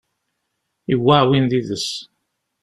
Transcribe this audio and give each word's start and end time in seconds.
Yewwi 0.89 1.11
aεwin 1.17 1.45
yid-s 1.53 1.87